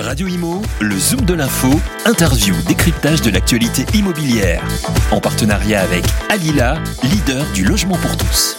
Radio 0.00 0.28
Imo, 0.28 0.62
le 0.80 0.96
Zoom 0.96 1.22
de 1.22 1.34
l'info, 1.34 1.68
interview, 2.04 2.54
décryptage 2.68 3.20
de 3.20 3.30
l'actualité 3.30 3.84
immobilière. 3.94 4.62
En 5.10 5.18
partenariat 5.18 5.80
avec 5.80 6.04
Alila, 6.28 6.78
leader 7.02 7.44
du 7.52 7.64
logement 7.64 7.96
pour 7.96 8.16
tous. 8.16 8.56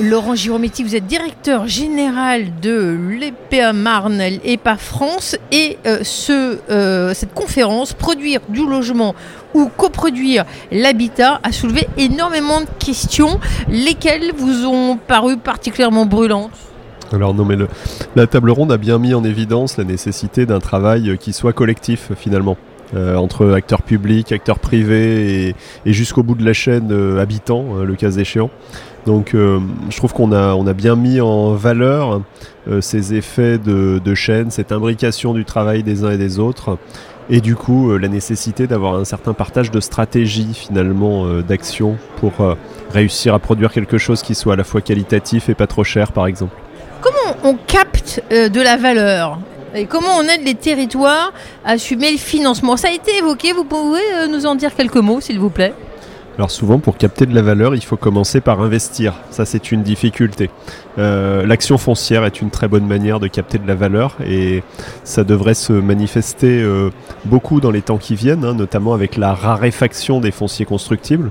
Laurent 0.00 0.34
Girometti, 0.34 0.82
vous 0.82 0.96
êtes 0.96 1.06
directeur 1.06 1.68
général 1.68 2.58
de 2.60 2.98
l'EPA 3.08 3.72
Marne 3.72 4.20
EPA 4.20 4.76
France 4.76 5.36
et 5.52 5.78
euh, 5.86 6.02
euh, 6.30 7.14
cette 7.14 7.32
conférence, 7.32 7.92
produire 7.92 8.40
du 8.48 8.66
logement 8.66 9.14
ou 9.54 9.66
coproduire 9.68 10.44
l'habitat, 10.72 11.40
a 11.44 11.52
soulevé 11.52 11.86
énormément 11.96 12.62
de 12.62 12.84
questions, 12.84 13.38
lesquelles 13.68 14.32
vous 14.36 14.66
ont 14.66 14.96
paru 14.96 15.36
particulièrement 15.36 16.04
brûlantes 16.04 16.50
alors 17.12 17.34
non 17.34 17.44
mais 17.44 17.56
le, 17.56 17.68
la 18.16 18.26
table 18.26 18.50
ronde 18.50 18.72
a 18.72 18.78
bien 18.78 18.98
mis 18.98 19.14
en 19.14 19.24
évidence 19.24 19.76
la 19.76 19.84
nécessité 19.84 20.46
d'un 20.46 20.60
travail 20.60 21.16
qui 21.18 21.32
soit 21.32 21.52
collectif 21.52 22.12
finalement. 22.16 22.56
Euh, 22.94 23.16
entre 23.16 23.52
acteurs 23.52 23.80
publics, 23.80 24.32
acteurs 24.32 24.58
privés 24.58 25.46
et, 25.48 25.54
et 25.86 25.92
jusqu'au 25.94 26.22
bout 26.22 26.34
de 26.34 26.44
la 26.44 26.52
chaîne 26.52 26.92
euh, 26.92 27.22
habitants, 27.22 27.78
euh, 27.78 27.84
le 27.86 27.94
cas 27.94 28.10
échéant. 28.10 28.50
Donc 29.06 29.34
euh, 29.34 29.60
je 29.90 29.96
trouve 29.96 30.12
qu'on 30.12 30.30
a, 30.32 30.54
on 30.54 30.66
a 30.66 30.74
bien 30.74 30.94
mis 30.94 31.20
en 31.20 31.54
valeur 31.54 32.20
euh, 32.68 32.80
ces 32.80 33.14
effets 33.14 33.58
de, 33.58 33.98
de, 34.04 34.14
chaîne, 34.14 34.50
cette 34.50 34.72
imbrication 34.72 35.32
du 35.32 35.44
travail 35.44 35.82
des 35.82 36.04
uns 36.04 36.10
et 36.10 36.18
des 36.18 36.38
autres, 36.38 36.78
et 37.30 37.40
du 37.40 37.56
coup 37.56 37.90
euh, 37.90 37.98
la 37.98 38.08
nécessité 38.08 38.66
d'avoir 38.66 38.94
un 38.94 39.04
certain 39.04 39.32
partage 39.32 39.70
de 39.70 39.80
stratégie 39.80 40.52
finalement 40.52 41.26
d'action 41.40 41.96
pour 42.16 42.32
réussir 42.92 43.34
à 43.34 43.38
produire 43.38 43.72
quelque 43.72 43.98
chose 43.98 44.22
qui 44.22 44.34
soit 44.34 44.52
à 44.52 44.56
la 44.56 44.64
fois 44.64 44.80
qualitatif 44.80 45.48
et 45.48 45.54
pas 45.54 45.66
trop 45.66 45.84
cher 45.84 46.12
par 46.12 46.26
exemple. 46.26 46.54
On 47.44 47.54
capte 47.54 48.22
de 48.30 48.60
la 48.60 48.76
valeur 48.76 49.38
et 49.74 49.86
comment 49.86 50.18
on 50.18 50.22
aide 50.22 50.44
les 50.44 50.54
territoires 50.54 51.32
à 51.64 51.72
assumer 51.72 52.12
le 52.12 52.18
financement? 52.18 52.76
Ça 52.76 52.88
a 52.88 52.92
été 52.92 53.16
évoqué, 53.16 53.52
vous 53.52 53.64
pouvez 53.64 54.00
euh, 54.14 54.26
nous 54.26 54.44
en 54.44 54.54
dire 54.54 54.74
quelques 54.74 54.96
mots 54.96 55.20
s'il 55.20 55.38
vous 55.38 55.48
plaît? 55.48 55.72
Alors 56.36 56.50
souvent, 56.50 56.78
pour 56.78 56.96
capter 56.96 57.26
de 57.26 57.34
la 57.34 57.42
valeur, 57.42 57.74
il 57.74 57.84
faut 57.84 57.96
commencer 57.96 58.40
par 58.40 58.60
investir. 58.60 59.14
Ça, 59.30 59.44
c'est 59.44 59.70
une 59.70 59.82
difficulté. 59.82 60.50
Euh, 60.98 61.46
L'action 61.46 61.78
foncière 61.78 62.24
est 62.24 62.40
une 62.40 62.50
très 62.50 62.68
bonne 62.68 62.86
manière 62.86 63.20
de 63.20 63.28
capter 63.28 63.58
de 63.58 63.66
la 63.66 63.74
valeur 63.74 64.16
et 64.26 64.62
ça 65.04 65.24
devrait 65.24 65.54
se 65.54 65.72
manifester 65.72 66.62
euh, 66.62 66.90
beaucoup 67.26 67.60
dans 67.60 67.70
les 67.70 67.82
temps 67.82 67.98
qui 67.98 68.14
viennent, 68.14 68.44
hein, 68.44 68.54
notamment 68.54 68.94
avec 68.94 69.16
la 69.16 69.34
raréfaction 69.34 70.20
des 70.20 70.30
fonciers 70.30 70.64
constructibles 70.64 71.30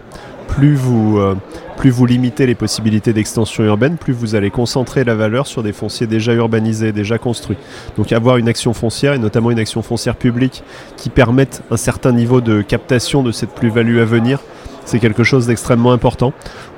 plus 0.51 0.75
vous, 0.75 1.17
euh, 1.17 1.35
plus 1.77 1.89
vous 1.89 2.05
limitez 2.05 2.45
les 2.45 2.55
possibilités 2.55 3.13
d'extension 3.13 3.63
urbaine, 3.63 3.97
plus 3.97 4.13
vous 4.13 4.35
allez 4.35 4.51
concentrer 4.51 5.03
la 5.03 5.15
valeur 5.15 5.47
sur 5.47 5.63
des 5.63 5.71
fonciers 5.71 6.07
déjà 6.07 6.33
urbanisés, 6.33 6.91
déjà 6.91 7.17
construits. 7.17 7.57
Donc 7.97 8.11
avoir 8.11 8.37
une 8.37 8.49
action 8.49 8.73
foncière, 8.73 9.13
et 9.13 9.17
notamment 9.17 9.51
une 9.51 9.59
action 9.59 9.81
foncière 9.81 10.15
publique, 10.15 10.63
qui 10.97 11.09
permette 11.09 11.63
un 11.71 11.77
certain 11.77 12.11
niveau 12.11 12.41
de 12.41 12.61
captation 12.61 13.23
de 13.23 13.31
cette 13.31 13.51
plus-value 13.51 13.99
à 13.99 14.05
venir, 14.05 14.39
c'est 14.83 14.99
quelque 14.99 15.23
chose 15.23 15.47
d'extrêmement 15.47 15.93
important. 15.93 16.33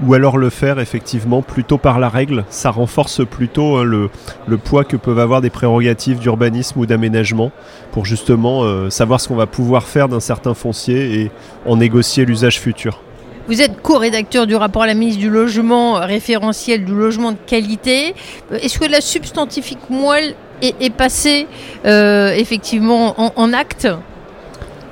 Ou 0.06 0.14
alors 0.14 0.38
le 0.38 0.52
faire 0.52 0.80
effectivement 0.80 1.42
plutôt 1.42 1.80
par 1.80 2.00
la 2.00 2.10
règle, 2.10 2.46
ça 2.50 2.70
renforce 2.70 3.26
plutôt 3.26 3.78
hein, 3.78 3.84
le, 3.84 4.10
poids 4.58 4.84
que 4.84 4.98
peuvent 4.98 5.20
avoir 5.20 5.42
des 5.42 5.50
prérogatives 5.50 6.20
d'urbanisme 6.20 6.80
ou 6.80 6.86
d'aménagement 6.86 7.52
pour 7.92 8.06
justement 8.06 8.64
euh, 8.64 8.92
savoir 8.92 9.20
ce 9.20 9.30
qu'on 9.30 9.36
va 9.36 9.48
pouvoir 9.48 9.84
faire 9.84 10.10
d'un 10.10 10.20
certain 10.20 10.54
foncier 10.54 11.22
et 11.22 11.32
en 11.66 11.78
négocier 11.78 12.26
l'usage 12.26 12.60
futur. 12.60 13.02
Vous 13.48 13.62
êtes 13.62 13.82
co-rédacteur 13.82 14.48
du 14.48 14.56
rapport 14.56 14.84
à 14.84 14.88
la 14.88 14.94
ministre 14.94 15.20
du 15.20 15.30
Logement, 15.30 15.96
référentiel 15.96 16.86
du 16.86 16.94
logement 16.94 17.34
de 17.34 17.38
qualité. 17.46 18.16
Euh, 18.52 18.58
est-ce 18.62 18.80
que 18.80 18.86
la 18.86 19.02
substantifique 19.02 19.90
moelle 19.90 20.36
est, 20.62 20.94
passée 20.94 21.48
euh, 21.86 22.34
effectivement 22.34 23.20
en, 23.20 23.34
en 23.36 23.52
acte? 23.52 23.90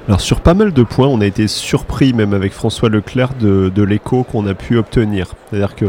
Alors 0.07 0.19
sur 0.19 0.41
pas 0.41 0.53
mal 0.53 0.73
de 0.73 0.83
points, 0.83 1.07
on 1.07 1.21
a 1.21 1.25
été 1.25 1.47
surpris 1.47 2.11
même 2.11 2.33
avec 2.33 2.51
François 2.51 2.89
Leclerc 2.89 3.35
de, 3.39 3.71
de 3.73 3.83
l'écho 3.83 4.23
qu'on 4.23 4.45
a 4.47 4.53
pu 4.53 4.77
obtenir. 4.77 5.27
C'est-à-dire 5.49 5.75
que 5.75 5.85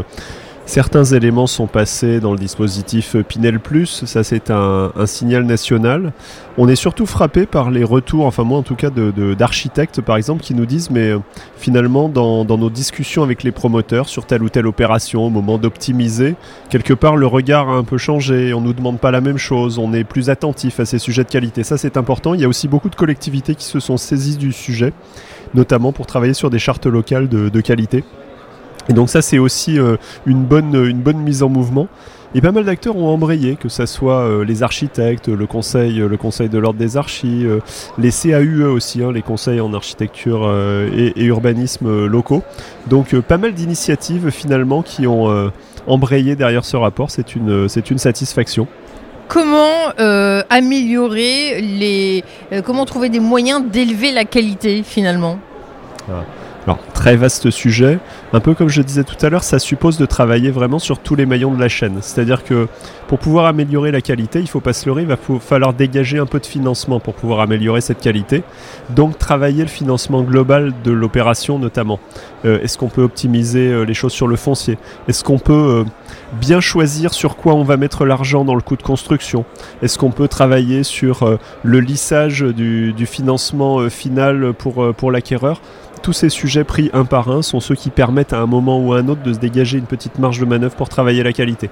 Certains 0.65 1.03
éléments 1.03 1.45
sont 1.45 1.67
passés 1.67 2.21
dans 2.21 2.31
le 2.31 2.37
dispositif 2.37 3.17
Pinel 3.27 3.59
Plus, 3.59 4.05
ça 4.05 4.23
c'est 4.23 4.49
un, 4.49 4.91
signal 5.05 5.43
national. 5.43 6.13
On 6.57 6.69
est 6.69 6.77
surtout 6.77 7.05
frappé 7.05 7.45
par 7.45 7.69
les 7.69 7.83
retours, 7.83 8.25
enfin 8.25 8.43
moi 8.43 8.59
en 8.59 8.63
tout 8.63 8.75
cas 8.75 8.89
d'architectes 8.89 9.99
par 10.01 10.15
exemple, 10.15 10.41
qui 10.41 10.55
nous 10.55 10.65
disent 10.65 10.89
mais 10.89 11.09
euh, 11.09 11.19
finalement 11.57 12.07
dans, 12.07 12.45
dans, 12.45 12.57
nos 12.57 12.69
discussions 12.69 13.23
avec 13.23 13.43
les 13.43 13.51
promoteurs 13.51 14.07
sur 14.07 14.25
telle 14.25 14.41
ou 14.41 14.49
telle 14.49 14.65
opération, 14.65 15.25
au 15.25 15.29
moment 15.29 15.57
d'optimiser, 15.57 16.35
quelque 16.69 16.93
part 16.93 17.17
le 17.17 17.27
regard 17.27 17.69
a 17.69 17.73
un 17.73 17.83
peu 17.83 17.97
changé, 17.97 18.53
on 18.53 18.61
ne 18.61 18.67
nous 18.67 18.73
demande 18.73 18.99
pas 18.99 19.11
la 19.11 19.21
même 19.21 19.37
chose, 19.37 19.77
on 19.77 19.93
est 19.93 20.05
plus 20.05 20.29
attentif 20.29 20.79
à 20.79 20.85
ces 20.85 20.97
sujets 20.97 21.25
de 21.25 21.29
qualité. 21.29 21.63
Ça 21.63 21.77
c'est 21.77 21.97
important, 21.97 22.33
il 22.33 22.41
y 22.41 22.45
a 22.45 22.47
aussi 22.47 22.69
beaucoup 22.69 22.89
de 22.89 22.95
collectivités 22.95 23.55
qui 23.55 23.65
se 23.65 23.81
sont 23.81 23.97
saisies 23.97 24.37
du 24.37 24.53
sujet, 24.53 24.93
notamment 25.53 25.91
pour 25.91 26.07
travailler 26.07 26.33
sur 26.33 26.49
des 26.49 26.59
chartes 26.59 26.85
locales 26.85 27.27
de, 27.27 27.49
de 27.49 27.61
qualité. 27.61 28.05
Et 28.89 28.93
donc 28.93 29.09
ça 29.09 29.21
c'est 29.21 29.39
aussi 29.39 29.79
euh, 29.79 29.97
une, 30.25 30.43
bonne, 30.43 30.75
une 30.75 30.99
bonne 30.99 31.17
mise 31.17 31.43
en 31.43 31.49
mouvement. 31.49 31.87
Et 32.35 32.41
pas 32.41 32.51
mal 32.51 32.65
d'acteurs 32.65 32.95
ont 32.95 33.09
embrayé, 33.09 33.55
que 33.55 33.69
ce 33.69 33.85
soit 33.85 34.21
euh, 34.21 34.43
les 34.43 34.63
architectes, 34.63 35.27
le 35.27 35.45
conseil, 35.45 35.97
le 35.97 36.17
conseil 36.17 36.49
de 36.49 36.57
l'ordre 36.57 36.79
des 36.79 36.97
archis, 36.97 37.45
euh, 37.45 37.59
les 37.99 38.09
CAUE 38.09 38.63
aussi, 38.63 39.03
hein, 39.03 39.11
les 39.11 39.21
conseils 39.21 39.61
en 39.61 39.71
architecture 39.73 40.41
euh, 40.43 40.89
et, 40.95 41.13
et, 41.21 41.25
urbanisme 41.25 42.07
locaux. 42.07 42.41
Donc 42.87 43.15
pas 43.19 43.37
mal 43.37 43.53
d'initiatives 43.53 44.31
finalement 44.31 44.81
qui 44.81 45.05
ont 45.05 45.51
embrayé 45.85 46.35
derrière 46.35 46.65
ce 46.65 46.75
rapport, 46.75 47.11
c'est 47.11 47.35
une, 47.35 47.69
c'est 47.69 47.91
une 47.91 47.97
satisfaction. 47.97 48.67
Comment 49.27 49.89
améliorer 50.49 51.61
les... 51.61 52.23
comment 52.63 52.85
trouver 52.85 53.09
des 53.09 53.19
moyens 53.19 53.63
d'élever 53.65 54.11
la 54.11 54.25
qualité 54.25 54.83
finalement? 54.83 55.39
Ah. 56.09 56.23
Alors, 56.65 56.79
très 56.93 57.17
vaste 57.17 57.49
sujet. 57.49 57.99
Un 58.31 58.39
peu 58.39 58.53
comme 58.53 58.69
je 58.69 58.81
disais 58.81 59.03
tout 59.03 59.17
à 59.25 59.29
l'heure, 59.29 59.43
ça 59.43 59.59
suppose 59.59 59.97
de 59.97 60.05
travailler 60.05 60.49
vraiment 60.49 60.79
sur 60.79 60.99
tous 60.99 61.15
les 61.15 61.25
maillons 61.25 61.53
de 61.53 61.59
la 61.59 61.67
chaîne. 61.67 61.97
C'est-à-dire 61.99 62.45
que 62.45 62.67
pour 63.07 63.19
pouvoir 63.19 63.47
améliorer 63.47 63.91
la 63.91 63.99
qualité, 63.99 64.39
il 64.39 64.47
faut 64.47 64.61
pas 64.61 64.71
se 64.71 64.85
leurrer, 64.85 65.01
il 65.01 65.07
va 65.07 65.17
falloir 65.41 65.73
dégager 65.73 66.19
un 66.19 66.25
peu 66.25 66.39
de 66.39 66.45
financement 66.45 67.01
pour 67.01 67.15
pouvoir 67.15 67.41
améliorer 67.41 67.81
cette 67.81 67.99
qualité. 67.99 68.43
Donc, 68.91 69.17
travailler 69.17 69.63
le 69.63 69.69
financement 69.69 70.21
global 70.21 70.73
de 70.85 70.91
l'opération 70.91 71.59
notamment. 71.59 71.99
Euh, 72.45 72.61
Est-ce 72.61 72.77
qu'on 72.77 72.87
peut 72.87 73.03
optimiser 73.03 73.67
euh, 73.67 73.83
les 73.83 73.93
choses 73.93 74.13
sur 74.13 74.27
le 74.27 74.37
foncier? 74.37 74.77
Est-ce 75.09 75.25
qu'on 75.25 75.39
peut 75.39 75.53
euh, 75.53 75.83
bien 76.39 76.61
choisir 76.61 77.13
sur 77.13 77.35
quoi 77.35 77.55
on 77.55 77.63
va 77.63 77.75
mettre 77.75 78.05
l'argent 78.05 78.45
dans 78.45 78.55
le 78.55 78.61
coût 78.61 78.77
de 78.77 78.83
construction? 78.83 79.43
Est-ce 79.81 79.97
qu'on 79.97 80.11
peut 80.11 80.29
travailler 80.29 80.83
sur 80.83 81.37
le 81.63 81.79
lissage 81.81 82.41
du, 82.41 83.05
financement 83.05 83.89
final 83.89 84.53
pour 84.53 85.11
l'acquéreur? 85.11 85.61
Tous 86.03 86.13
ces 86.13 86.29
sujets 86.29 86.65
pris 86.65 86.91
un 86.93 87.05
par 87.05 87.31
un 87.31 87.41
sont 87.41 87.61
ceux 87.61 87.75
qui 87.75 87.89
permettent 87.89 88.33
à 88.33 88.39
un 88.39 88.45
moment 88.45 88.79
ou 88.79 88.93
à 88.93 88.99
un 88.99 89.07
autre 89.07 89.23
de 89.23 89.33
se 89.33 89.39
dégager 89.39 89.77
une 89.77 89.85
petite 89.85 90.19
marge 90.19 90.39
de 90.39 90.45
manœuvre 90.45 90.75
pour 90.75 90.89
travailler 90.89 91.23
la 91.23 91.33
qualité. 91.33 91.69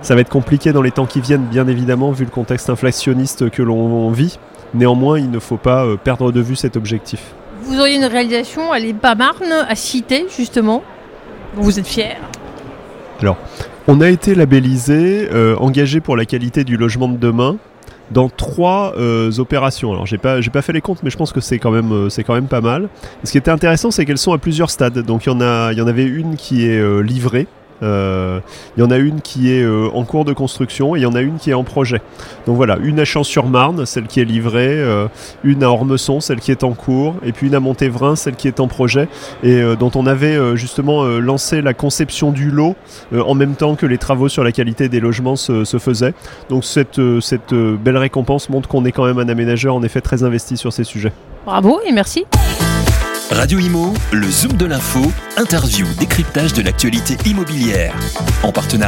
Ça 0.00 0.14
va 0.14 0.22
être 0.22 0.30
compliqué 0.30 0.72
dans 0.72 0.82
les 0.82 0.90
temps 0.90 1.06
qui 1.06 1.20
viennent, 1.20 1.44
bien 1.44 1.68
évidemment, 1.68 2.10
vu 2.10 2.24
le 2.24 2.30
contexte 2.30 2.70
inflationniste 2.70 3.50
que 3.50 3.62
l'on 3.62 4.10
vit. 4.10 4.38
Néanmoins, 4.72 5.18
il 5.18 5.30
ne 5.30 5.38
faut 5.38 5.58
pas 5.58 5.84
euh, 5.84 5.96
perdre 5.96 6.32
de 6.32 6.40
vue 6.40 6.56
cet 6.56 6.76
objectif. 6.76 7.34
Vous 7.62 7.78
auriez 7.78 7.96
une 7.96 8.04
réalisation 8.06 8.72
à 8.72 8.78
l'EPA 8.78 9.14
Marne 9.14 9.52
à 9.68 9.74
citer, 9.74 10.26
justement 10.34 10.82
Vous 11.54 11.78
êtes 11.78 11.86
fier? 11.86 12.16
Alors, 13.20 13.36
on 13.86 14.00
a 14.00 14.08
été 14.08 14.34
labellisé, 14.34 15.28
euh, 15.30 15.56
engagé 15.56 16.00
pour 16.00 16.16
la 16.16 16.24
qualité 16.24 16.64
du 16.64 16.76
logement 16.76 17.08
de 17.08 17.16
demain, 17.16 17.56
dans 18.10 18.28
trois 18.28 18.94
euh, 18.96 19.30
opérations. 19.38 19.92
Alors 19.92 20.06
j'ai 20.06 20.18
pas 20.18 20.40
pas 20.40 20.62
fait 20.62 20.72
les 20.72 20.80
comptes, 20.80 21.02
mais 21.02 21.10
je 21.10 21.16
pense 21.16 21.32
que 21.32 21.40
c'est 21.40 21.58
quand 21.58 21.70
même 21.70 21.92
euh, 21.92 22.08
c'est 22.08 22.24
quand 22.24 22.34
même 22.34 22.46
pas 22.46 22.60
mal. 22.60 22.88
Ce 23.24 23.32
qui 23.32 23.38
était 23.38 23.50
intéressant, 23.50 23.90
c'est 23.90 24.04
qu'elles 24.04 24.18
sont 24.18 24.32
à 24.32 24.38
plusieurs 24.38 24.70
stades. 24.70 24.98
Donc 25.00 25.26
il 25.26 25.30
y 25.30 25.32
en 25.32 25.40
a 25.40 25.72
il 25.72 25.78
y 25.78 25.82
en 25.82 25.86
avait 25.86 26.04
une 26.04 26.36
qui 26.36 26.66
est 26.66 26.78
euh, 26.78 27.00
livrée. 27.00 27.46
Il 27.82 28.40
y 28.78 28.82
en 28.82 28.90
a 28.90 28.96
une 28.96 29.20
qui 29.20 29.52
est 29.52 29.66
en 29.66 30.04
cours 30.04 30.24
de 30.24 30.32
construction 30.32 30.96
et 30.96 31.00
il 31.00 31.02
y 31.02 31.06
en 31.06 31.14
a 31.14 31.20
une 31.20 31.36
qui 31.36 31.50
est 31.50 31.54
en 31.54 31.64
projet. 31.64 32.00
Donc 32.46 32.56
voilà, 32.56 32.78
une 32.82 33.00
à 33.00 33.04
Champs-sur-Marne, 33.04 33.86
celle 33.86 34.06
qui 34.06 34.20
est 34.20 34.24
livrée, 34.24 34.82
une 35.42 35.62
à 35.62 35.70
Ormesson, 35.70 36.20
celle 36.20 36.40
qui 36.40 36.50
est 36.50 36.64
en 36.64 36.72
cours, 36.72 37.14
et 37.24 37.32
puis 37.32 37.48
une 37.48 37.54
à 37.54 37.60
Montévrain, 37.60 38.16
celle 38.16 38.36
qui 38.36 38.48
est 38.48 38.60
en 38.60 38.68
projet, 38.68 39.08
et 39.42 39.62
dont 39.78 39.90
on 39.94 40.06
avait 40.06 40.56
justement 40.56 41.04
lancé 41.04 41.62
la 41.62 41.74
conception 41.74 42.30
du 42.30 42.50
lot 42.50 42.76
en 43.12 43.34
même 43.34 43.54
temps 43.54 43.74
que 43.74 43.86
les 43.86 43.98
travaux 43.98 44.28
sur 44.28 44.44
la 44.44 44.52
qualité 44.52 44.88
des 44.88 45.00
logements 45.00 45.36
se, 45.36 45.64
se 45.64 45.78
faisaient. 45.78 46.14
Donc 46.48 46.64
cette, 46.64 47.00
cette 47.20 47.54
belle 47.54 47.98
récompense 47.98 48.48
montre 48.48 48.68
qu'on 48.68 48.84
est 48.84 48.92
quand 48.92 49.04
même 49.04 49.18
un 49.18 49.28
aménageur 49.28 49.74
en 49.74 49.82
effet 49.82 50.00
très 50.00 50.22
investi 50.22 50.56
sur 50.56 50.72
ces 50.72 50.84
sujets. 50.84 51.12
Bravo 51.44 51.80
et 51.86 51.92
merci. 51.92 52.24
Radio 53.30 53.58
Imo, 53.58 53.94
le 54.12 54.30
Zoom 54.30 54.52
de 54.52 54.66
l'info, 54.66 55.00
interview, 55.36 55.86
décryptage 55.98 56.52
de 56.52 56.62
l'actualité 56.62 57.16
immobilière. 57.28 57.94
En 58.42 58.52
partenariat 58.52 58.74